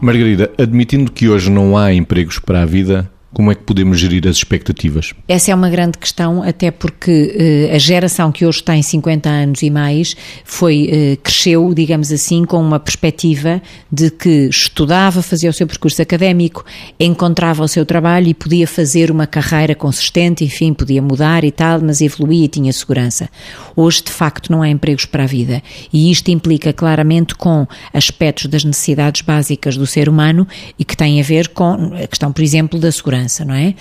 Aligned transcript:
Margarida, 0.00 0.50
admitindo 0.56 1.12
que 1.12 1.28
hoje 1.28 1.50
não 1.50 1.76
há 1.76 1.92
empregos 1.92 2.38
para 2.38 2.62
a 2.62 2.66
vida, 2.66 3.10
como 3.32 3.52
é 3.52 3.54
que 3.54 3.62
podemos 3.62 3.98
gerir 4.00 4.26
as 4.26 4.36
expectativas? 4.36 5.12
Essa 5.28 5.52
é 5.52 5.54
uma 5.54 5.70
grande 5.70 5.98
questão, 5.98 6.42
até 6.42 6.70
porque 6.72 7.68
uh, 7.70 7.74
a 7.74 7.78
geração 7.78 8.32
que 8.32 8.44
hoje 8.44 8.62
tem 8.62 8.82
50 8.82 9.28
anos 9.28 9.62
e 9.62 9.70
mais 9.70 10.16
foi, 10.44 10.90
uh, 10.92 11.16
cresceu, 11.22 11.72
digamos 11.72 12.10
assim, 12.10 12.44
com 12.44 12.60
uma 12.60 12.80
perspectiva 12.80 13.62
de 13.90 14.10
que 14.10 14.48
estudava, 14.48 15.22
fazia 15.22 15.48
o 15.48 15.52
seu 15.52 15.66
percurso 15.66 16.02
académico, 16.02 16.64
encontrava 16.98 17.62
o 17.62 17.68
seu 17.68 17.86
trabalho 17.86 18.26
e 18.26 18.34
podia 18.34 18.66
fazer 18.66 19.12
uma 19.12 19.28
carreira 19.28 19.76
consistente, 19.76 20.44
enfim, 20.44 20.74
podia 20.74 21.00
mudar 21.00 21.44
e 21.44 21.52
tal, 21.52 21.80
mas 21.80 22.00
evoluía 22.00 22.46
e 22.46 22.48
tinha 22.48 22.72
segurança. 22.72 23.30
Hoje, 23.76 24.02
de 24.02 24.10
facto, 24.10 24.50
não 24.50 24.60
há 24.60 24.68
empregos 24.68 25.04
para 25.04 25.22
a 25.22 25.26
vida 25.26 25.62
e 25.92 26.10
isto 26.10 26.32
implica 26.32 26.72
claramente 26.72 27.36
com 27.36 27.64
aspectos 27.94 28.46
das 28.46 28.64
necessidades 28.64 29.22
básicas 29.22 29.76
do 29.76 29.86
ser 29.86 30.08
humano 30.08 30.48
e 30.76 30.84
que 30.84 30.96
têm 30.96 31.20
a 31.20 31.22
ver 31.22 31.48
com 31.48 31.94
a 31.94 32.06
questão, 32.08 32.32
por 32.32 32.42
exemplo, 32.42 32.78
da 32.80 32.90
segurança 32.90 33.19
segurança, 33.20 33.44
não 33.44 33.54
é? 33.54 33.74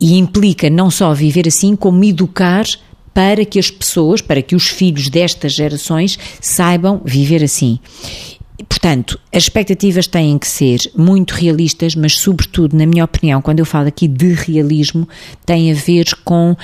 E 0.00 0.18
implica 0.18 0.68
não 0.68 0.90
só 0.90 1.14
viver 1.14 1.48
assim, 1.48 1.74
como 1.74 2.04
educar 2.04 2.64
para 3.14 3.44
que 3.44 3.58
as 3.58 3.70
pessoas, 3.70 4.20
para 4.20 4.42
que 4.42 4.54
os 4.54 4.68
filhos 4.68 5.08
destas 5.08 5.52
gerações 5.52 6.18
saibam 6.40 7.00
viver 7.04 7.42
assim. 7.42 7.78
Portanto, 8.68 9.18
as 9.32 9.44
expectativas 9.44 10.06
têm 10.06 10.38
que 10.38 10.46
ser 10.46 10.78
muito 10.96 11.32
realistas, 11.32 11.94
mas, 11.94 12.14
sobretudo, 12.14 12.76
na 12.76 12.86
minha 12.86 13.04
opinião, 13.04 13.42
quando 13.42 13.58
eu 13.58 13.66
falo 13.66 13.88
aqui 13.88 14.06
de 14.06 14.32
realismo, 14.32 15.08
tem 15.44 15.70
a 15.70 15.74
ver 15.74 16.06
com 16.24 16.56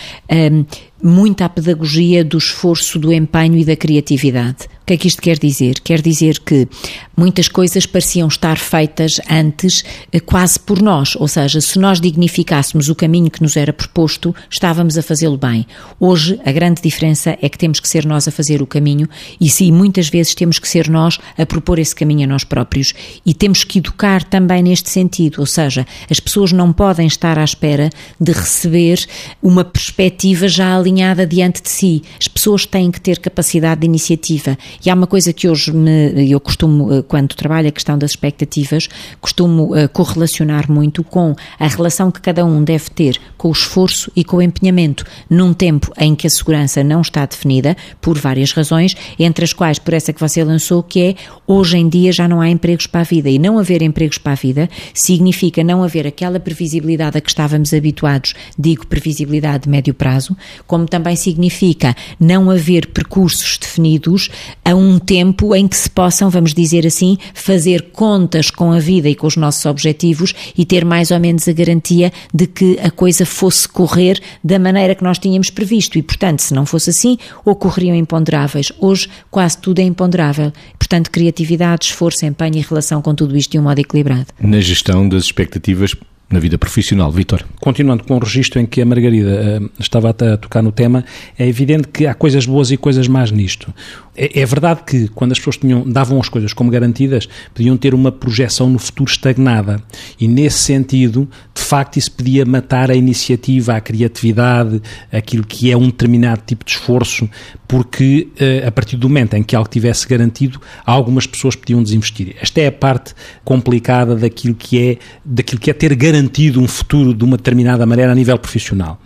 um, 1.02 1.10
muita 1.10 1.48
pedagogia 1.48 2.24
do 2.24 2.38
esforço, 2.38 2.98
do 2.98 3.12
empenho 3.12 3.56
e 3.56 3.64
da 3.64 3.76
criatividade 3.76 4.68
que 4.88 4.94
é 4.94 4.96
que 4.96 5.06
isto 5.06 5.20
quer 5.20 5.38
dizer? 5.38 5.80
Quer 5.80 6.00
dizer 6.00 6.40
que 6.40 6.66
muitas 7.14 7.46
coisas 7.46 7.84
pareciam 7.84 8.26
estar 8.26 8.56
feitas 8.56 9.20
antes 9.28 9.84
eh, 10.10 10.18
quase 10.18 10.58
por 10.58 10.80
nós, 10.80 11.14
ou 11.14 11.28
seja, 11.28 11.60
se 11.60 11.78
nós 11.78 12.00
dignificássemos 12.00 12.88
o 12.88 12.94
caminho 12.94 13.30
que 13.30 13.42
nos 13.42 13.54
era 13.54 13.70
proposto, 13.70 14.34
estávamos 14.48 14.96
a 14.96 15.02
fazê-lo 15.02 15.36
bem. 15.36 15.66
Hoje, 16.00 16.40
a 16.42 16.50
grande 16.50 16.80
diferença 16.80 17.36
é 17.42 17.50
que 17.50 17.58
temos 17.58 17.80
que 17.80 17.88
ser 17.88 18.06
nós 18.06 18.26
a 18.26 18.30
fazer 18.30 18.62
o 18.62 18.66
caminho 18.66 19.06
e 19.38 19.50
sim, 19.50 19.70
muitas 19.70 20.08
vezes 20.08 20.34
temos 20.34 20.58
que 20.58 20.66
ser 20.66 20.88
nós 20.88 21.18
a 21.36 21.44
propor 21.44 21.78
esse 21.78 21.94
caminho 21.94 22.24
a 22.24 22.26
nós 22.26 22.42
próprios 22.42 22.94
e 23.26 23.34
temos 23.34 23.64
que 23.64 23.80
educar 23.80 24.24
também 24.24 24.62
neste 24.62 24.88
sentido, 24.88 25.40
ou 25.40 25.46
seja, 25.46 25.86
as 26.10 26.18
pessoas 26.18 26.50
não 26.50 26.72
podem 26.72 27.06
estar 27.06 27.38
à 27.38 27.44
espera 27.44 27.90
de 28.18 28.32
receber 28.32 29.04
uma 29.42 29.64
perspectiva 29.64 30.48
já 30.48 30.78
alinhada 30.88 31.26
diante 31.26 31.62
de 31.62 31.68
si. 31.68 32.02
As 32.18 32.26
pessoas 32.26 32.66
têm 32.66 32.90
que 32.90 33.00
ter 33.00 33.18
capacidade 33.18 33.82
de 33.82 33.86
iniciativa 33.86 34.56
e 34.84 34.90
há 34.90 34.94
uma 34.94 35.06
coisa 35.06 35.32
que 35.32 35.48
hoje 35.48 35.72
me, 35.72 36.30
eu 36.30 36.40
costumo, 36.40 36.92
eh, 36.92 37.02
quando 37.02 37.34
trabalho 37.34 37.68
a 37.68 37.72
questão 37.72 37.98
das 37.98 38.12
expectativas, 38.12 38.88
costumo 39.20 39.74
uh, 39.74 39.88
correlacionar 39.90 40.70
muito 40.70 41.04
com 41.04 41.34
a 41.58 41.66
relação 41.66 42.10
que 42.10 42.20
cada 42.20 42.44
um 42.44 42.64
deve 42.64 42.90
ter 42.90 43.20
com 43.36 43.48
o 43.48 43.52
esforço 43.52 44.10
e 44.16 44.24
com 44.24 44.38
o 44.38 44.42
empenhamento, 44.42 45.04
num 45.28 45.52
tempo 45.52 45.92
em 45.98 46.14
que 46.14 46.26
a 46.26 46.30
segurança 46.30 46.82
não 46.82 47.00
está 47.00 47.24
definida, 47.26 47.76
por 48.00 48.18
várias 48.18 48.52
razões, 48.52 48.94
entre 49.18 49.44
as 49.44 49.52
quais, 49.52 49.78
por 49.78 49.94
essa 49.94 50.12
que 50.12 50.20
você 50.20 50.42
lançou, 50.42 50.82
que 50.82 51.00
é 51.00 51.14
hoje 51.46 51.76
em 51.76 51.88
dia 51.88 52.12
já 52.12 52.26
não 52.26 52.40
há 52.40 52.48
empregos 52.48 52.86
para 52.86 53.00
a 53.00 53.04
vida. 53.04 53.28
E 53.28 53.38
não 53.38 53.58
haver 53.58 53.82
empregos 53.82 54.18
para 54.18 54.32
a 54.32 54.36
vida 54.36 54.68
significa 54.94 55.62
não 55.62 55.82
haver 55.82 56.06
aquela 56.06 56.40
previsibilidade 56.40 57.18
a 57.18 57.20
que 57.20 57.28
estávamos 57.28 57.72
habituados, 57.74 58.34
digo 58.58 58.86
previsibilidade 58.86 59.64
de 59.64 59.70
médio 59.70 59.94
prazo, 59.94 60.36
como 60.66 60.77
também 60.86 61.16
significa 61.16 61.94
não 62.18 62.50
haver 62.50 62.88
percursos 62.88 63.58
definidos 63.58 64.30
a 64.64 64.74
um 64.74 64.98
tempo 64.98 65.54
em 65.54 65.66
que 65.66 65.76
se 65.76 65.88
possam, 65.88 66.30
vamos 66.30 66.54
dizer 66.54 66.86
assim, 66.86 67.18
fazer 67.34 67.90
contas 67.92 68.50
com 68.50 68.72
a 68.72 68.78
vida 68.78 69.08
e 69.08 69.14
com 69.14 69.26
os 69.26 69.36
nossos 69.36 69.64
objetivos 69.66 70.34
e 70.56 70.64
ter 70.64 70.84
mais 70.84 71.10
ou 71.10 71.18
menos 71.18 71.48
a 71.48 71.52
garantia 71.52 72.12
de 72.32 72.46
que 72.46 72.78
a 72.82 72.90
coisa 72.90 73.24
fosse 73.24 73.68
correr 73.68 74.20
da 74.42 74.58
maneira 74.58 74.94
que 74.94 75.04
nós 75.04 75.18
tínhamos 75.18 75.50
previsto. 75.50 75.98
E, 75.98 76.02
portanto, 76.02 76.40
se 76.40 76.54
não 76.54 76.66
fosse 76.66 76.90
assim, 76.90 77.18
ocorreriam 77.44 77.96
imponderáveis. 77.96 78.72
Hoje, 78.78 79.08
quase 79.30 79.58
tudo 79.58 79.80
é 79.80 79.82
imponderável. 79.82 80.52
Portanto, 80.78 81.10
criatividade, 81.10 81.86
esforço, 81.86 82.24
empenho 82.24 82.56
e 82.56 82.60
relação 82.60 83.02
com 83.02 83.14
tudo 83.14 83.36
isto 83.36 83.52
de 83.52 83.58
um 83.58 83.62
modo 83.62 83.78
equilibrado. 83.78 84.26
Na 84.40 84.60
gestão 84.60 85.08
das 85.08 85.24
expectativas 85.24 85.94
na 86.30 86.38
vida 86.38 86.58
profissional, 86.58 87.10
Vitor. 87.10 87.42
Continuando 87.58 88.04
com 88.04 88.16
o 88.16 88.18
registro 88.18 88.60
em 88.60 88.66
que 88.66 88.82
a 88.82 88.84
Margarida 88.84 89.60
uh, 89.62 89.70
estava 89.80 90.10
a, 90.10 90.36
tocar 90.36 90.62
no 90.62 90.70
tema, 90.70 91.04
é 91.38 91.48
evidente 91.48 91.88
que 91.88 92.06
há 92.06 92.12
coisas 92.12 92.44
boas 92.44 92.70
e 92.70 92.76
coisas 92.76 93.08
más 93.08 93.30
nisto. 93.30 93.72
É, 94.14 94.40
é, 94.40 94.44
verdade 94.44 94.82
que 94.84 95.08
quando 95.08 95.32
as 95.32 95.38
pessoas 95.38 95.56
tinham, 95.56 95.88
davam 95.88 96.20
as 96.20 96.28
coisas 96.28 96.52
como 96.52 96.70
garantidas, 96.70 97.26
podiam 97.54 97.76
ter 97.78 97.94
uma 97.94 98.12
projeção 98.12 98.68
no 98.68 98.78
futuro 98.78 99.10
estagnada. 99.10 99.82
E 100.20 100.28
nesse 100.28 100.58
sentido, 100.58 101.26
de 101.54 101.62
facto, 101.62 101.96
isso 101.96 102.12
podia 102.12 102.44
matar 102.44 102.90
a 102.90 102.94
iniciativa, 102.94 103.74
a 103.74 103.80
criatividade, 103.80 104.82
aquilo 105.10 105.44
que 105.46 105.70
é 105.70 105.76
um 105.76 105.86
determinado 105.86 106.42
tipo 106.44 106.62
de 106.62 106.72
esforço, 106.72 107.28
porque 107.66 108.28
uh, 108.34 108.66
a 108.66 108.70
partir 108.70 108.96
do 108.98 109.08
momento 109.08 109.34
em 109.34 109.42
que 109.42 109.56
algo 109.56 109.68
tivesse 109.70 110.06
garantido, 110.06 110.60
algumas 110.84 111.26
pessoas 111.26 111.56
podiam 111.56 111.82
desinvestir. 111.82 112.36
Esta 112.42 112.60
é 112.60 112.66
a 112.66 112.72
parte 112.72 113.14
complicada 113.44 114.14
daquilo 114.14 114.54
que 114.54 114.78
é, 114.78 114.98
daquilo 115.24 115.58
que 115.58 115.70
é 115.70 115.72
ter 115.72 115.94
garantido 115.94 116.17
um 116.56 116.68
futuro 116.68 117.14
de 117.14 117.24
uma 117.24 117.36
determinada 117.36 117.84
maneira 117.86 118.12
a 118.12 118.14
nível 118.14 118.38
profissional. 118.38 119.00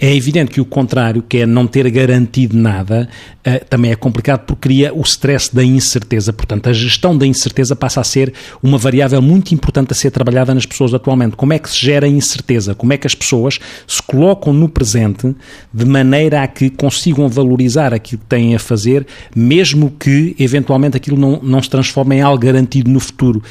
É 0.00 0.14
evidente 0.14 0.52
que 0.52 0.60
o 0.60 0.64
contrário, 0.64 1.24
que 1.28 1.38
é 1.38 1.46
não 1.46 1.66
ter 1.66 1.90
garantido 1.90 2.56
nada, 2.56 3.08
uh, 3.44 3.64
também 3.68 3.90
é 3.90 3.96
complicado 3.96 4.44
porque 4.46 4.68
cria 4.68 4.94
o 4.94 5.00
stress 5.00 5.52
da 5.52 5.64
incerteza. 5.64 6.32
Portanto, 6.32 6.68
a 6.68 6.72
gestão 6.72 7.18
da 7.18 7.26
incerteza 7.26 7.74
passa 7.74 8.00
a 8.00 8.04
ser 8.04 8.32
uma 8.62 8.78
variável 8.78 9.20
muito 9.20 9.52
importante 9.52 9.90
a 9.90 9.96
ser 9.96 10.12
trabalhada 10.12 10.54
nas 10.54 10.64
pessoas 10.64 10.94
atualmente. 10.94 11.34
Como 11.34 11.52
é 11.52 11.58
que 11.58 11.68
se 11.68 11.84
gera 11.84 12.06
a 12.06 12.08
incerteza? 12.08 12.76
Como 12.76 12.92
é 12.92 12.96
que 12.96 13.08
as 13.08 13.14
pessoas 13.14 13.58
se 13.88 14.00
colocam 14.00 14.52
no 14.52 14.68
presente 14.68 15.34
de 15.74 15.84
maneira 15.84 16.44
a 16.44 16.46
que 16.46 16.70
consigam 16.70 17.28
valorizar 17.28 17.92
aquilo 17.92 18.20
que 18.20 18.26
têm 18.28 18.54
a 18.54 18.58
fazer, 18.60 19.04
mesmo 19.34 19.92
que 19.98 20.36
eventualmente 20.38 20.96
aquilo 20.96 21.18
não, 21.18 21.40
não 21.42 21.60
se 21.60 21.68
transforme 21.68 22.16
em 22.16 22.20
algo 22.20 22.40
garantido 22.40 22.88
no 22.88 23.00
futuro. 23.00 23.42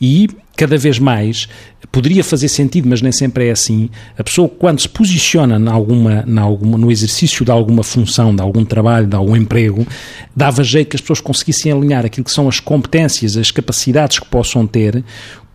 E 0.00 0.28
cada 0.56 0.78
vez 0.78 0.98
mais 0.98 1.48
poderia 1.92 2.24
fazer 2.24 2.48
sentido, 2.48 2.88
mas 2.88 3.00
nem 3.00 3.12
sempre 3.12 3.48
é 3.48 3.50
assim. 3.50 3.88
A 4.18 4.24
pessoa, 4.24 4.48
quando 4.48 4.80
se 4.80 4.88
posiciona 4.88 5.58
na 5.58 5.72
alguma, 5.72 6.24
na 6.26 6.42
alguma, 6.42 6.76
no 6.76 6.90
exercício 6.90 7.44
de 7.44 7.50
alguma 7.50 7.82
função, 7.82 8.34
de 8.34 8.42
algum 8.42 8.64
trabalho, 8.64 9.06
de 9.06 9.16
algum 9.16 9.36
emprego, 9.36 9.86
dava 10.34 10.64
jeito 10.64 10.90
que 10.90 10.96
as 10.96 11.00
pessoas 11.00 11.20
conseguissem 11.20 11.70
alinhar 11.70 12.04
aquilo 12.04 12.24
que 12.24 12.32
são 12.32 12.48
as 12.48 12.60
competências, 12.60 13.36
as 13.36 13.50
capacidades 13.50 14.18
que 14.18 14.26
possam 14.26 14.66
ter, 14.66 15.04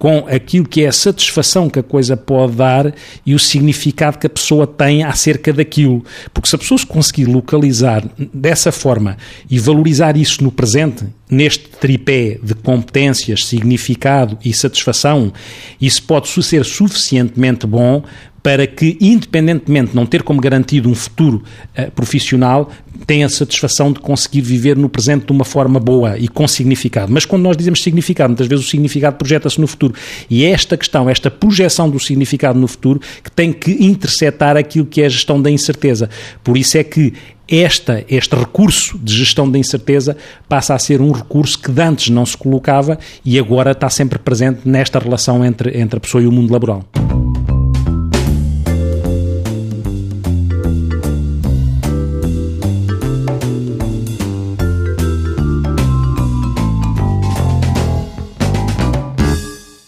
com 0.02 0.26
aquilo 0.28 0.68
que 0.68 0.84
é 0.84 0.88
a 0.88 0.92
satisfação 0.92 1.70
que 1.70 1.78
a 1.78 1.84
coisa 1.84 2.18
pode 2.18 2.56
dar 2.56 2.92
e 3.24 3.36
o 3.36 3.40
significado 3.40 4.18
que 4.18 4.26
a 4.26 4.32
pessoa 4.32 4.66
tem 4.66 5.04
acerca 5.04 5.54
daquilo. 5.54 6.04
Porque 6.34 6.50
se 6.50 6.56
a 6.56 6.58
pessoa 6.58 6.80
se 6.80 6.88
conseguir 6.88 7.26
localizar 7.26 8.04
dessa 8.34 8.72
forma 8.72 9.16
e 9.48 9.60
valorizar 9.60 10.18
isso 10.18 10.44
no 10.44 10.52
presente, 10.52 11.06
neste 11.30 11.70
tripé 11.70 12.40
de 12.42 12.56
competências, 12.56 13.46
significado 13.46 14.40
e 14.44 14.52
satisfação, 14.52 15.32
isso 15.80 16.02
pode 16.02 16.28
ser 16.28 16.66
suficientemente 16.66 17.68
bom 17.68 18.04
para 18.44 18.66
que, 18.66 18.98
independentemente 19.00 19.92
de 19.92 19.96
não 19.96 20.06
ter 20.06 20.24
como 20.24 20.42
garantido 20.42 20.90
um 20.90 20.96
futuro 20.96 21.44
uh, 21.78 21.92
profissional, 21.92 22.70
tenha 23.06 23.26
a 23.26 23.30
satisfação 23.30 23.92
de 23.92 24.00
conseguir 24.00 24.42
viver 24.42 24.78
no 24.78 24.90
presente 24.90 25.26
de 25.26 25.32
uma 25.32 25.46
forma 25.46 25.80
boa 25.80 26.18
e 26.18 26.28
com 26.28 26.48
significado. 26.48 27.12
Mas 27.12 27.26
quando 27.26 27.44
nós 27.44 27.58
dizemos 27.58 27.82
significado, 27.82 28.30
muitas 28.30 28.48
vezes 28.48 28.66
o 28.66 28.70
significado 28.70 29.18
projeta-se 29.18 29.60
no 29.60 29.68
futuro. 29.68 29.94
E 30.30 30.44
é 30.44 30.52
esta 30.52 30.78
questão, 30.78 31.10
esta 31.10 31.30
projeção 31.30 31.90
do 31.90 32.00
significado 32.00 32.60
no 32.60 32.68
futuro, 32.68 33.00
que 33.24 33.32
tem 33.32 33.52
que 33.54 33.72
interceptar 33.84 34.58
aquilo 34.58 34.86
que 34.86 35.02
é 35.02 35.06
a 35.06 35.10
gestão 35.10 35.42
da 35.42 35.50
incerteza. 35.50 36.10
Por 36.44 36.58
isso 36.58 36.78
é 36.78 36.84
que 36.84 37.14
esta, 37.48 38.04
este 38.08 38.34
recurso 38.36 38.98
de 38.98 39.14
gestão 39.14 39.50
da 39.50 39.60
incerteza 39.60 40.16
passa 40.48 40.74
a 40.74 40.80
ser 40.80 41.02
um 41.02 41.12
recurso 41.12 41.60
que 41.60 41.82
antes 41.82 42.10
não 42.10 42.26
se 42.26 42.38
colocava 42.38 42.98
e 43.26 43.38
agora 43.38 43.72
está 43.72 43.90
sempre 43.90 44.18
presente 44.18 44.62
nesta 44.64 45.00
relação 45.00 45.44
entre, 45.44 45.78
entre 45.78 45.98
a 45.98 46.00
pessoa 46.00 46.24
e 46.24 46.28
o 46.28 46.32
mundo 46.32 46.54
laboral. 46.54 46.86